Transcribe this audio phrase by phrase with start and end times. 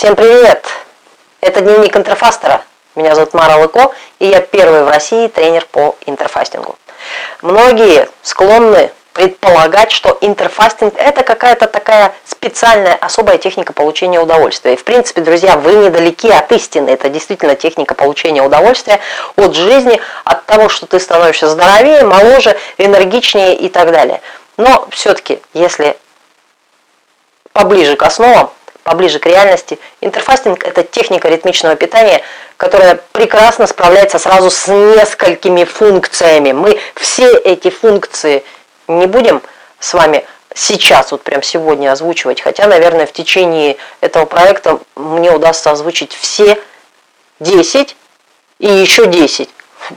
[0.00, 0.64] Всем привет!
[1.42, 2.62] Это дневник интерфастера.
[2.94, 6.78] Меня зовут Мара Лыко, и я первый в России тренер по интерфастингу.
[7.42, 14.72] Многие склонны предполагать, что интерфастинг это какая-то такая специальная, особая техника получения удовольствия.
[14.72, 16.88] И в принципе, друзья, вы недалеки от истины.
[16.88, 19.00] Это действительно техника получения удовольствия
[19.36, 24.22] от жизни, от того, что ты становишься здоровее, моложе, энергичнее и так далее.
[24.56, 25.94] Но все-таки, если
[27.52, 28.50] поближе к основам,
[28.82, 32.22] поближе к реальности, интерфастинг– это техника ритмичного питания,
[32.56, 36.52] которая прекрасно справляется сразу с несколькими функциями.
[36.52, 38.44] Мы все эти функции
[38.88, 39.42] не будем
[39.78, 40.24] с вами
[40.54, 46.58] сейчас, вот прям сегодня озвучивать, хотя, наверное, в течение этого проекта мне удастся озвучить все
[47.40, 47.96] 10
[48.58, 49.48] и еще 10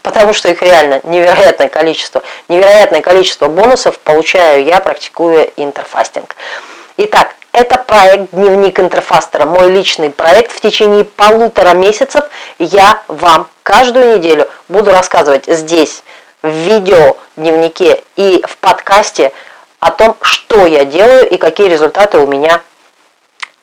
[0.02, 2.24] потому что их реально невероятное количество.
[2.48, 6.36] Невероятное количество бонусов получаю я, практикуя интерфастинг.
[6.98, 10.52] Итак, это проект «Дневник интерфастера», мой личный проект.
[10.52, 12.26] В течение полутора месяцев
[12.58, 16.04] я вам каждую неделю буду рассказывать здесь,
[16.42, 19.32] в видео, дневнике и в подкасте
[19.80, 22.62] о том, что я делаю и какие результаты у меня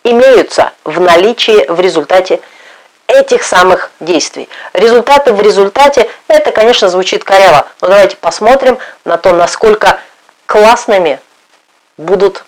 [0.05, 2.41] имеются в наличии в результате
[3.09, 4.48] этих самых действий.
[4.72, 9.98] Результаты в результате, это, конечно, звучит коряво, но давайте посмотрим на то, насколько
[10.47, 11.19] классными
[11.98, 12.45] будут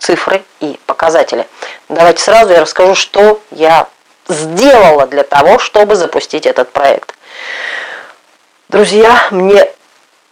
[0.00, 1.46] цифры и показатели.
[1.88, 3.86] Давайте сразу я расскажу, что я
[4.28, 7.14] сделала для того, чтобы запустить этот проект.
[8.68, 9.68] Друзья, мне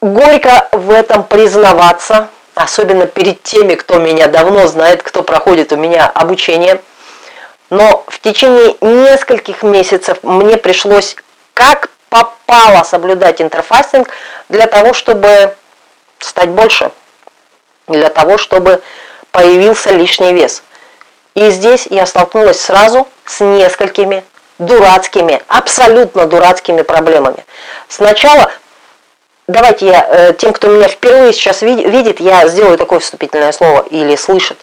[0.00, 6.06] горько в этом признаваться, особенно перед теми, кто меня давно знает, кто проходит у меня
[6.06, 6.80] обучение.
[7.70, 11.16] Но в течение нескольких месяцев мне пришлось
[11.52, 14.08] как попало соблюдать интерфастинг
[14.48, 15.54] для того, чтобы
[16.18, 16.90] стать больше,
[17.86, 18.82] для того, чтобы
[19.38, 20.64] появился лишний вес.
[21.34, 24.24] И здесь я столкнулась сразу с несколькими
[24.58, 27.44] дурацкими, абсолютно дурацкими проблемами.
[27.88, 28.50] Сначала,
[29.46, 34.16] давайте я, э, тем, кто меня впервые сейчас видит, я сделаю такое вступительное слово или
[34.16, 34.58] слышит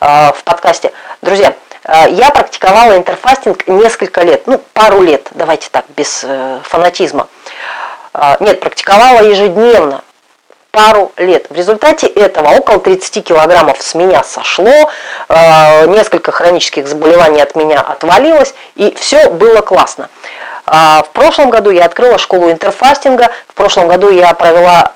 [0.00, 0.92] э, в подкасте.
[1.22, 1.52] Друзья,
[1.82, 6.24] э, я практиковала интерфастинг несколько лет, ну, пару лет, давайте так, без
[6.62, 7.26] фанатизма.
[8.40, 10.02] Нет, практиковала ежедневно,
[10.70, 11.46] пару лет.
[11.50, 14.90] В результате этого около 30 килограммов с меня сошло,
[15.28, 20.08] э, несколько хронических заболеваний от меня отвалилось, и все было классно.
[20.66, 24.92] А, в прошлом году я открыла школу интерфастинга, в прошлом году я провела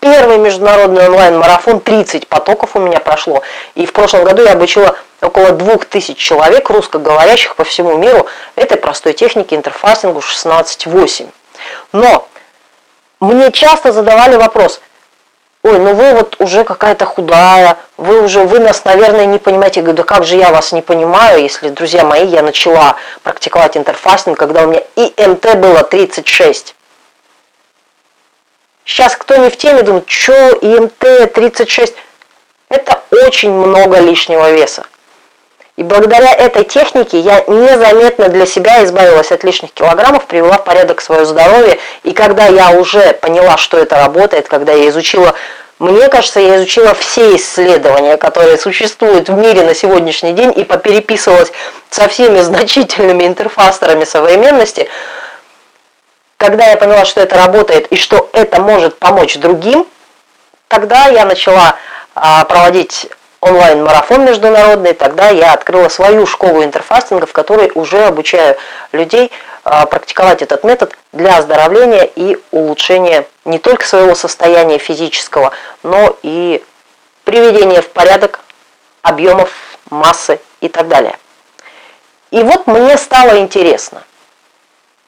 [0.00, 3.42] первый международный онлайн-марафон, 30 потоков у меня прошло,
[3.74, 8.26] и в прошлом году я обучила около 2000 человек, русскоговорящих по всему миру,
[8.56, 11.28] этой простой технике интерфастингу 16.8.
[11.92, 12.28] Но
[13.20, 14.80] мне часто задавали вопрос,
[15.68, 19.80] ой, ну вы вот уже какая-то худая, вы уже, вы нас, наверное, не понимаете.
[19.80, 23.76] Я говорю, да как же я вас не понимаю, если, друзья мои, я начала практиковать
[23.76, 26.74] интерфастинг, когда у меня ИМТ было 36.
[28.84, 31.94] Сейчас кто не в теме, думает, что ИМТ 36?
[32.70, 34.84] Это очень много лишнего веса.
[35.78, 41.00] И благодаря этой технике я незаметно для себя избавилась от лишних килограммов, привела в порядок
[41.00, 41.78] свое здоровье.
[42.02, 45.34] И когда я уже поняла, что это работает, когда я изучила,
[45.78, 51.52] мне кажется, я изучила все исследования, которые существуют в мире на сегодняшний день и попереписывалась
[51.90, 54.88] со всеми значительными интерфастерами современности,
[56.36, 59.86] когда я поняла, что это работает и что это может помочь другим,
[60.68, 61.76] тогда я начала
[62.14, 63.08] а, проводить
[63.40, 68.56] онлайн-марафон международный, тогда я открыла свою школу интерфастинга, в которой уже обучаю
[68.92, 69.30] людей
[69.64, 76.64] а, практиковать этот метод для оздоровления и улучшения не только своего состояния физического, но и
[77.24, 78.40] приведения в порядок
[79.02, 79.50] объемов,
[79.90, 81.16] массы и так далее.
[82.30, 84.02] И вот мне стало интересно,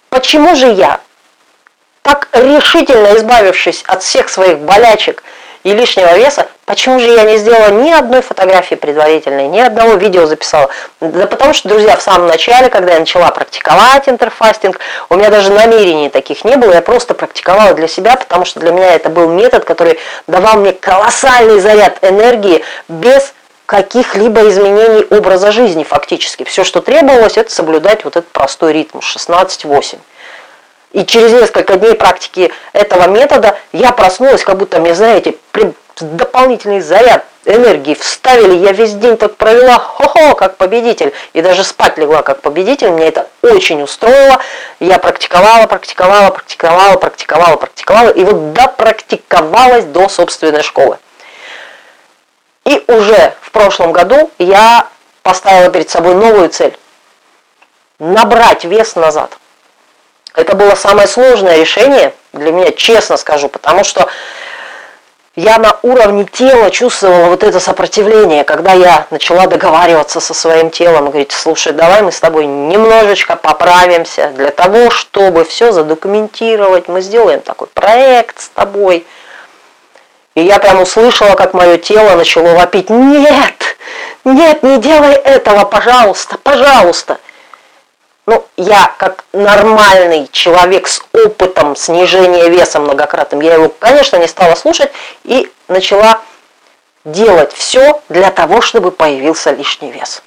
[0.08, 1.00] почему же я,
[2.02, 5.22] так решительно избавившись от всех своих болячек,
[5.62, 10.26] и лишнего веса, почему же я не сделала ни одной фотографии предварительной, ни одного видео
[10.26, 10.70] записала?
[11.00, 14.78] Да потому что, друзья, в самом начале, когда я начала практиковать интерфастинг,
[15.08, 18.70] у меня даже намерений таких не было, я просто практиковала для себя, потому что для
[18.70, 19.98] меня это был метод, который
[20.28, 23.34] давал мне колоссальный заряд энергии без
[23.66, 26.44] каких-либо изменений образа жизни фактически.
[26.44, 29.98] Все, что требовалось, это соблюдать вот этот простой ритм 16-8.
[30.92, 35.34] И через несколько дней практики этого метода я проснулась, как будто мне, знаете,
[36.00, 41.96] дополнительный заряд энергии вставили, я весь день так провела, хо-хо, как победитель, и даже спать
[41.98, 44.40] легла как победитель, мне это очень устроило,
[44.78, 50.98] я практиковала, практиковала, практиковала, практиковала, практиковала, и вот допрактиковалась до собственной школы.
[52.64, 54.86] И уже в прошлом году я
[55.22, 56.76] поставила перед собой новую цель.
[57.98, 59.36] набрать вес назад.
[60.34, 64.08] Это было самое сложное решение для меня, честно скажу, потому что
[65.36, 71.06] я на уровне тела чувствовала вот это сопротивление, когда я начала договариваться со своим телом
[71.06, 77.40] говорить, слушай, давай мы с тобой немножечко поправимся для того, чтобы все задокументировать, мы сделаем
[77.40, 79.06] такой проект с тобой.
[80.34, 83.76] И я прям услышала, как мое тело начало вопить, нет,
[84.24, 87.18] нет, не делай этого, пожалуйста, пожалуйста.
[88.26, 94.54] Ну, я как нормальный человек с опытом снижения веса многократным, я его, конечно, не стала
[94.54, 94.92] слушать
[95.24, 96.20] и начала
[97.04, 100.22] делать все для того, чтобы появился лишний вес.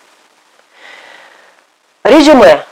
[2.04, 2.66] Резюме.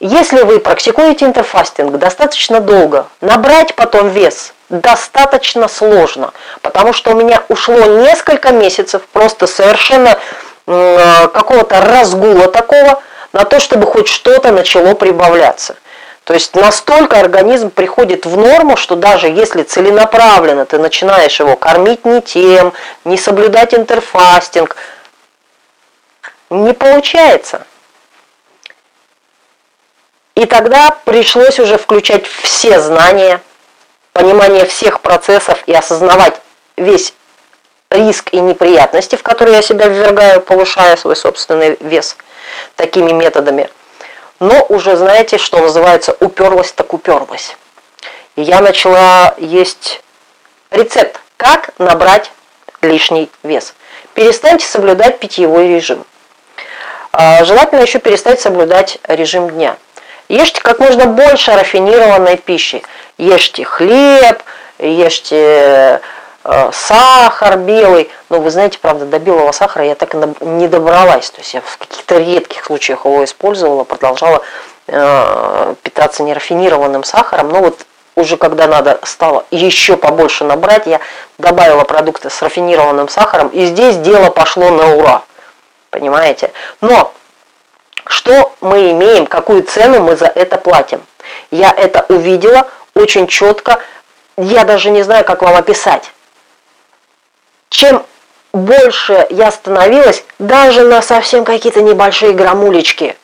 [0.00, 7.42] Если вы практикуете интерфастинг достаточно долго, набрать потом вес достаточно сложно, потому что у меня
[7.48, 10.18] ушло несколько месяцев просто совершенно
[10.66, 13.02] какого-то разгула такого,
[13.34, 15.76] на то, чтобы хоть что-то начало прибавляться.
[16.22, 22.06] То есть настолько организм приходит в норму, что даже если целенаправленно ты начинаешь его кормить
[22.06, 22.72] не тем,
[23.04, 24.76] не соблюдать интерфастинг,
[26.48, 27.66] не получается.
[30.36, 33.40] И тогда пришлось уже включать все знания,
[34.12, 36.40] понимание всех процессов и осознавать
[36.76, 37.12] весь
[37.90, 42.16] риск и неприятности, в которые я себя ввергаю, повышая свой собственный вес–
[42.76, 43.68] такими методами.
[44.40, 47.56] Но уже, знаете, что называется, уперлась так уперлась.
[48.36, 50.02] И я начала есть
[50.70, 52.30] рецепт, как набрать
[52.82, 53.74] лишний вес.
[54.14, 56.04] Перестаньте соблюдать питьевой режим.
[57.12, 59.76] А, желательно еще перестать соблюдать режим дня.
[60.28, 62.82] Ешьте как можно больше рафинированной пищи.
[63.18, 64.42] Ешьте хлеб,
[64.78, 66.00] ешьте
[66.72, 68.10] сахар белый.
[68.28, 71.30] Но вы знаете, правда, до белого сахара я так и не добралась.
[71.30, 74.42] То есть я в каких-то редких случаях его использовала, продолжала
[74.86, 77.48] э, питаться нерафинированным сахаром.
[77.48, 77.86] Но вот
[78.16, 81.00] уже когда надо стало еще побольше набрать, я
[81.38, 85.22] добавила продукты с рафинированным сахаром, и здесь дело пошло на ура.
[85.90, 86.52] Понимаете?
[86.80, 87.12] Но
[88.06, 91.02] что мы имеем, какую цену мы за это платим?
[91.50, 93.80] Я это увидела очень четко,
[94.36, 96.12] я даже не знаю, как вам описать
[97.74, 98.06] чем
[98.52, 103.16] больше я становилась, даже на совсем какие-то небольшие грамулечки,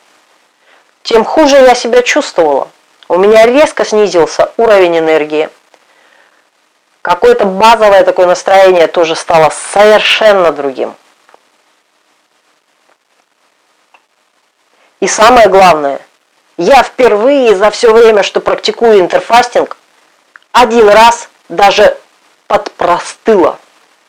[1.05, 2.69] тем хуже я себя чувствовала.
[3.07, 5.51] У меня резко снизился уровень энергии.
[7.01, 10.97] Какое-то базовое такое настроение тоже стало совершенно другим.
[14.99, 16.01] И самое главное,
[16.57, 19.77] я впервые за все время, что практикую интерфастинг,
[20.51, 21.97] один раз даже
[22.49, 23.60] подпростыла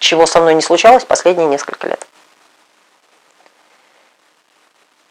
[0.02, 2.06] чего со мной не случалось последние несколько лет.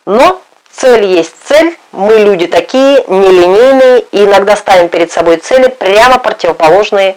[0.04, 0.42] Но
[0.72, 7.16] цель есть цель, мы люди такие, нелинейные, и иногда ставим перед собой цели прямо противоположные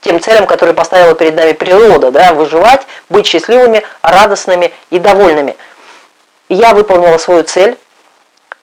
[0.00, 5.56] тем целям, которые поставила перед нами природа, да, выживать, быть счастливыми, радостными и довольными.
[6.48, 7.78] Я выполнила свою цель.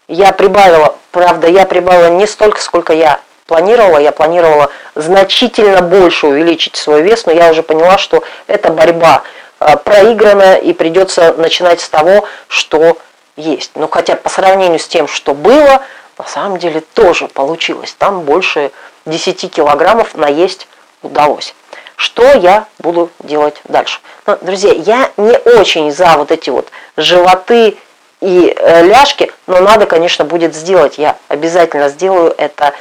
[0.10, 6.76] Я прибавила, правда, я прибавила не столько, сколько я планировала, я планировала значительно больше увеличить
[6.76, 9.24] свой вес, но я уже поняла, что это борьба
[9.60, 13.00] э, проиграна и придется начинать с того, что
[13.36, 13.72] есть.
[13.74, 15.82] Но хотя по сравнению с тем, что было,
[16.20, 17.96] на самом деле тоже получилось.
[17.98, 18.72] Там больше
[19.08, 20.68] 10 килограммов наесть
[21.02, 21.56] удалось.
[21.96, 24.00] Что я буду делать дальше?
[24.28, 27.78] Ну, друзья, я не очень за вот эти вот животы
[28.22, 31.00] и э, ляжки, но надо, конечно, будет сделать.
[31.00, 32.76] Я обязательно сделаю это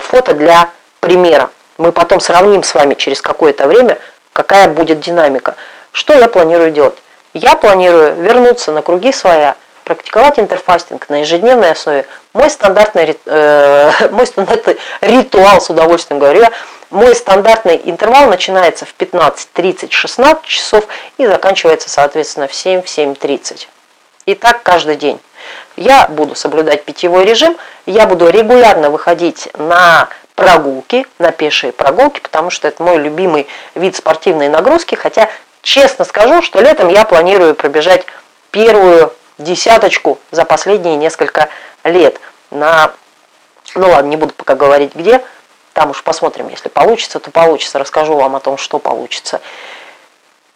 [0.00, 0.70] фото для
[1.00, 1.50] примера.
[1.78, 3.98] Мы потом сравним с вами через какое-то время,
[4.32, 5.56] какая будет динамика.
[5.92, 6.96] Что я планирую делать?
[7.32, 12.06] Я планирую вернуться на круги своя, практиковать интерфастинг на ежедневной основе.
[12.32, 16.52] Мой стандартный, э, мой стандартный ритуал, с удовольствием говорю я,
[16.90, 20.86] мой стандартный интервал начинается в 15, 30, 16 часов
[21.18, 23.68] и заканчивается, соответственно, в 7, в 7.30.
[24.26, 25.20] И так каждый день.
[25.76, 27.56] Я буду соблюдать питьевой режим,
[27.86, 33.96] я буду регулярно выходить на прогулки, на пешие прогулки, потому что это мой любимый вид
[33.96, 35.28] спортивной нагрузки, хотя
[35.62, 38.06] честно скажу, что летом я планирую пробежать
[38.50, 41.48] первую десяточку за последние несколько
[41.84, 42.20] лет.
[42.50, 42.92] На
[43.74, 45.22] ну ладно, не буду пока говорить где,
[45.72, 49.40] там уж посмотрим, если получится, то получится, расскажу вам о том, что получится.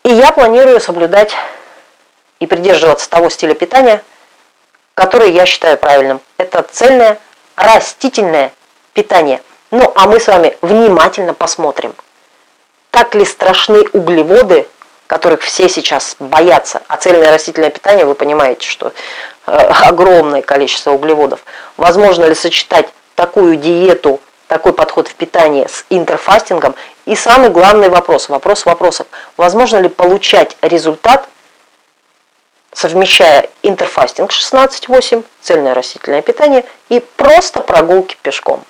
[0.03, 1.35] И я планирую соблюдать
[2.41, 4.03] и придерживаться того стиля питания,
[4.95, 6.21] который я считаю правильным.
[6.39, 7.19] Это цельное
[7.57, 8.53] растительное
[8.93, 9.43] питание.
[9.71, 11.95] Ну, а мы с вами внимательно посмотрим,
[12.91, 14.69] так ли страшны углеводы,
[15.07, 16.83] которых все сейчас боятся.
[16.89, 18.93] А цельное растительное питание, вы понимаете, что
[19.47, 21.45] огромное количество углеводов.
[21.77, 26.75] Возможно ли сочетать такую диету, такой подход в питании с интерфастингом?
[27.05, 29.07] И самый главный вопрос, вопрос вопросов.
[29.37, 31.29] Возможно ли получать результат,
[32.85, 38.63] совмещая интерфастинг 16-8, цельное растительное питание и просто прогулки пешком?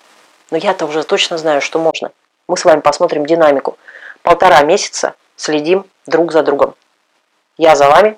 [0.52, 2.12] Но я-то уже точно знаю, что можно.
[2.47, 3.76] Мы с вами посмотрим динамику.
[4.23, 6.76] Полтора месяца следим друг за другом.
[7.59, 8.16] Я за вами,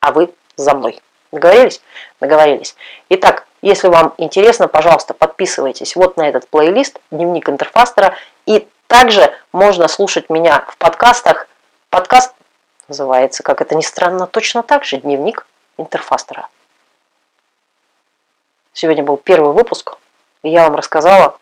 [0.00, 1.00] а вы за мной.
[1.30, 1.80] Договорились?
[2.20, 2.74] Договорились.
[3.10, 8.16] Итак, если вам интересно, пожалуйста, подписывайтесь вот на этот плейлист «Дневник интерфастера».
[8.46, 11.46] И также можно слушать меня в подкастах.
[11.88, 12.32] Подкаст
[12.90, 15.46] называется, как это ни странно, точно так же «Дневник
[15.78, 16.48] интерфастера».
[18.72, 19.96] Сегодня был первый выпуск,
[20.42, 21.38] и я вам рассказала,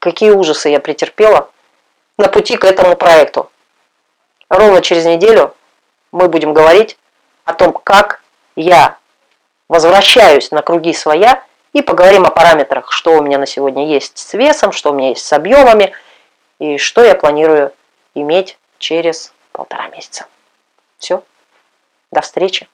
[0.00, 1.48] какие ужасы я претерпела
[2.18, 3.50] на пути к этому проекту.
[4.48, 5.54] Ровно через неделю
[6.10, 6.98] мы будем говорить
[7.44, 8.22] о том, как
[8.56, 8.98] я
[9.68, 14.34] возвращаюсь на круги своя и поговорим о параметрах, что у меня на сегодня есть с
[14.34, 15.92] весом, что у меня есть с объемами
[16.58, 17.72] и что я планирую
[18.14, 20.26] иметь через полтора месяца.
[21.02, 21.24] Все.
[22.12, 22.68] До встречи.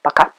[0.00, 0.32] Пока.